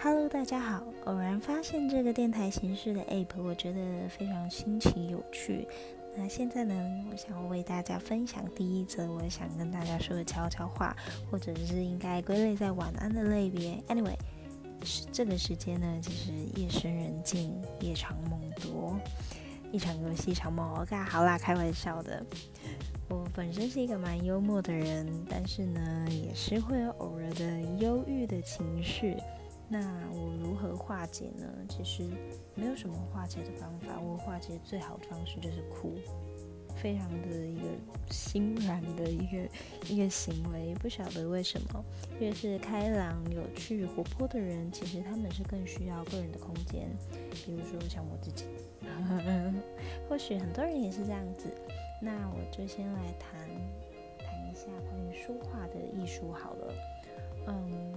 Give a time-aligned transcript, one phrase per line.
[0.00, 0.84] Hello，大家好！
[1.06, 5.66] 偶然发现这个电台形式的 App，我觉得非常新奇有趣。
[6.16, 10.96] 那现在呢，我想为大家分享第一则我想跟大家说的悄悄话，
[11.28, 13.76] 或者是应该归类在晚安的类别。
[13.88, 14.14] Anyway，
[14.84, 18.96] 是这个时间呢，就是夜深人静，夜长梦多，
[19.72, 20.76] 一场游戏一场梦。
[20.76, 22.24] OK，好啦，开玩笑的。
[23.08, 29.16] 我本身是一个蛮幽默的人，但是呢，也是会有偶尔的忧郁的情绪。
[29.70, 29.78] 那
[30.14, 31.46] 我如何化解呢？
[31.68, 32.02] 其实
[32.54, 34.00] 没有什么化解的方法。
[34.00, 35.94] 我化解最好的方式就是哭，
[36.74, 37.68] 非常的一个
[38.10, 39.48] 心软的一个
[39.86, 40.74] 一个行为。
[40.76, 41.84] 不晓得为什么，
[42.18, 46.88] 越是开朗、有趣、活泼的人，其实他们是更需要个人的空间。
[47.30, 48.46] 比如说像我自己，
[50.08, 51.52] 或许很多人也是这样子。
[52.00, 53.38] 那我就先来谈
[54.18, 56.74] 谈一下关于说话的艺术好了。
[57.48, 57.92] 嗯。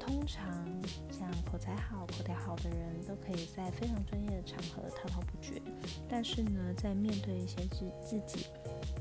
[0.00, 0.66] 通常
[1.12, 5.60] 像口才好、口条好的人都可以在非常专业的场合滔滔不绝，
[6.08, 8.46] 但是呢，在面对一些自自己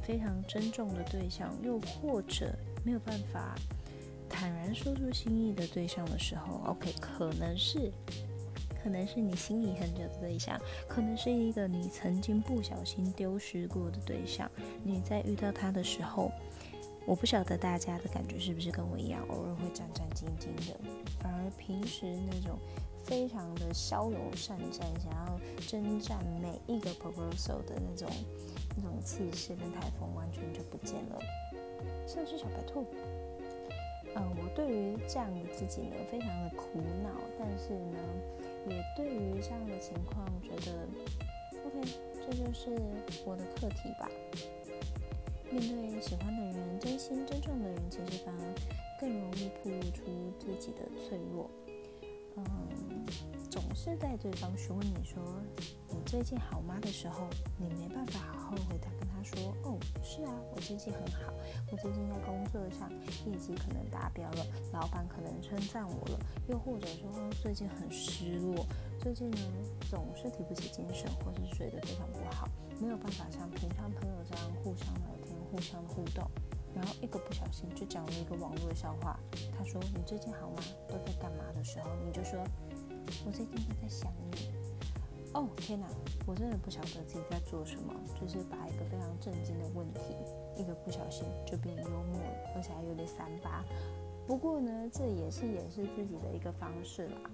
[0.04, 3.56] 非常珍重的对象，又或者没有办法
[4.30, 7.92] 坦然说出心意的对象的时候，OK，可能是
[8.84, 14.50] 可能是你心仪很久的对象，可能是一个你曾经不小心丢失过的对象，
[14.84, 16.32] 你在遇到他的时候。
[17.10, 20.80] 我不晓得大家的感觉是不是跟我一样，偶尔会战战兢兢的，
[21.20, 22.60] 反而平时那种
[23.04, 28.08] 非常的骁勇善战，想要征战每一个 proposal 的那种
[28.78, 31.20] 那种气势跟台风完全就不见了，
[32.06, 32.86] 像是小白兔。
[34.16, 37.98] 嗯，我对于这样的自己呢，非常的苦恼，但是呢，
[38.68, 40.88] 也对于这样的情况觉得
[41.66, 42.70] ，OK，这就是
[43.26, 44.08] 我的课题吧。
[45.52, 48.56] 面对喜欢的人、真心真正的人，其实反而
[49.00, 50.04] 更容易暴露出
[50.40, 51.50] 自己的脆弱。
[52.38, 52.46] 嗯，
[53.50, 55.22] 总是在对方询问你说
[55.90, 61.34] “你最近好吗”的时候，你没办法好好回答，跟他说：“哦，是啊，我最近很好，
[61.72, 62.90] 我最近在工作上
[63.26, 68.66] 业绩可能达标了，老板可能称赞我了。”又或者说最近很失落，
[69.00, 69.38] 最近呢
[69.90, 72.48] 总是提不起精神，或是睡得非常不好，
[72.80, 75.39] 没有办法像平常朋友这样互相聊天。
[75.52, 76.24] 互相互动，
[76.76, 79.20] 然后一个不小心就讲了一个网络的笑话。
[79.58, 80.62] 他说：“你最近好吗？
[80.88, 82.40] 都在干嘛？”的时候，你就说
[83.26, 84.52] ：“我最近都在想你。”
[85.34, 85.88] 哦，天哪！
[86.26, 90.02] 我真的不晓得自己在做什么，就是把一个非常震惊的问题，
[90.56, 93.64] 一个不小心就变幽默了，而且还有点三八。
[94.26, 97.32] 不过呢，这也是掩饰自己的一个方式啦。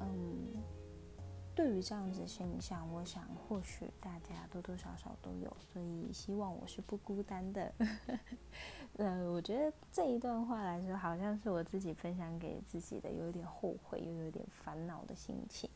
[0.00, 0.62] 嗯。
[1.54, 7.72] 对于这样子的现象，我想或许大家多多少少都有，所以希望我是不孤单的。
[8.96, 15.68] 呃，我觉得这一段话来说，好像是我自己分享给自己的，有一点后悔又有点烦恼的心情。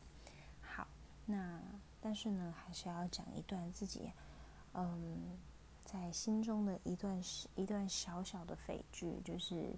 [0.61, 0.87] 好，
[1.25, 1.61] 那
[2.01, 4.11] 但是呢，还是要讲一段自己
[4.73, 5.37] 嗯
[5.85, 7.21] 在心中的一段
[7.55, 9.75] 一段小小的匪句，就是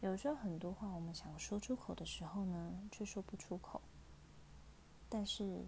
[0.00, 3.82] 有时候很多话我们想说出口的时候呢，却说不出口。
[5.08, 5.64] 但是，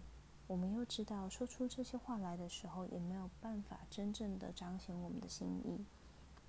[0.47, 5.85] 我们又知道，说出这些话来的时候，也没有办法真正的彰显我们的心意。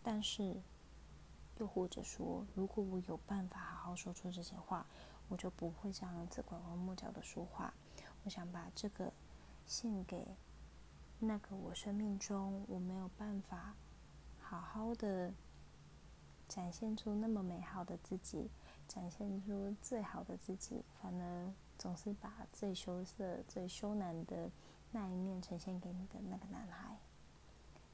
[0.03, 0.62] 但是，
[1.59, 4.85] 又或者说，如果我有办法好好说出这些话，
[5.29, 7.74] 我就不会这样子拐弯抹角的说话。
[8.24, 9.13] 我想把这个
[9.66, 10.28] 献给
[11.19, 13.75] 那个我生命中我没有办法
[14.40, 15.34] 好好的
[16.51, 18.50] 展现出那么美好的自己，
[18.88, 21.53] 展现出最好的自己，反而。
[21.81, 24.51] 总是把最羞涩、最羞难的
[24.91, 26.95] 那一面呈现给你的那个男孩。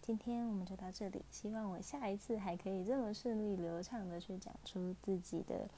[0.01, 5.69] 今天我们就到这里，希望我下一次还可以这么顺利、流畅的去讲出自己的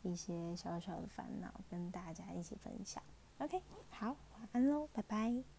[0.00, 3.02] 一些小小的烦恼，跟大家一起分享。
[3.36, 3.60] OK，
[3.90, 5.57] 好，晚安喽，拜拜。